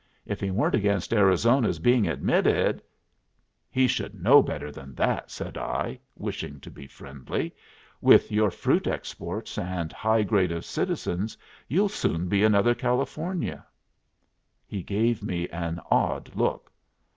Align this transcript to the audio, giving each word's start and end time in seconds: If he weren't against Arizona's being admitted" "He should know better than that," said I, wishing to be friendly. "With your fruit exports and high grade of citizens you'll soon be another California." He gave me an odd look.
If 0.25 0.39
he 0.39 0.49
weren't 0.49 0.73
against 0.73 1.13
Arizona's 1.13 1.77
being 1.77 2.07
admitted" 2.07 2.81
"He 3.79 3.85
should 3.87 4.19
know 4.19 4.41
better 4.41 4.71
than 4.71 4.95
that," 4.95 5.29
said 5.29 5.59
I, 5.59 5.99
wishing 6.15 6.59
to 6.61 6.71
be 6.71 6.87
friendly. 6.87 7.53
"With 8.01 8.31
your 8.31 8.49
fruit 8.49 8.87
exports 8.87 9.59
and 9.59 9.93
high 9.93 10.23
grade 10.23 10.51
of 10.53 10.65
citizens 10.65 11.37
you'll 11.67 11.87
soon 11.89 12.27
be 12.29 12.43
another 12.43 12.73
California." 12.73 13.63
He 14.65 14.81
gave 14.81 15.21
me 15.21 15.47
an 15.49 15.79
odd 15.91 16.31
look. 16.33 16.71